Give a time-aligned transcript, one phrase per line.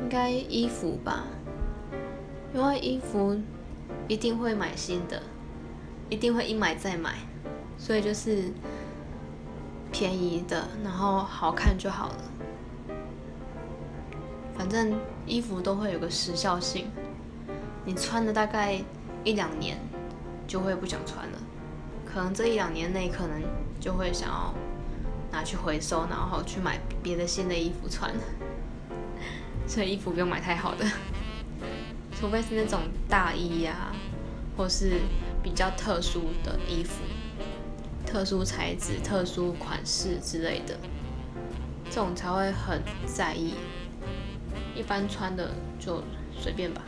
[0.00, 1.24] 应该衣服吧，
[2.54, 3.36] 因为衣服
[4.06, 5.22] 一定会买新的，
[6.08, 7.14] 一定会一买再买，
[7.76, 8.50] 所以就是
[9.92, 12.16] 便宜的，然后好看就好了。
[14.56, 14.94] 反正
[15.26, 16.90] 衣服都会有个时效性，
[17.84, 18.80] 你穿了大概
[19.24, 19.78] 一两年
[20.46, 21.38] 就会不想穿了，
[22.06, 23.42] 可能这一两年内可能
[23.78, 24.54] 就会想要
[25.30, 28.10] 拿去回收，然后去买别的新的衣服穿。
[29.68, 30.84] 所以衣服不用买太好的，
[32.18, 33.92] 除非是那种大衣呀，
[34.56, 34.94] 或是
[35.42, 37.02] 比较特殊的衣服，
[38.06, 40.76] 特殊材质、特殊款式之类的，
[41.90, 43.54] 这种才会很在意。
[44.74, 46.02] 一般穿的就
[46.40, 46.80] 随便吧。